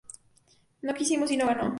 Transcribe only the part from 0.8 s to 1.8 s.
No quisimos y no ganó".